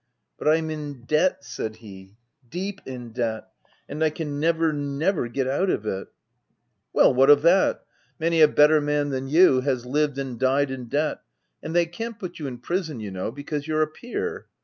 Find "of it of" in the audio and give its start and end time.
5.69-6.07